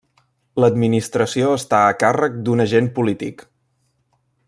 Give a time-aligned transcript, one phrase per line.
[0.63, 3.45] L'administració està a càrrec d'un agent polític.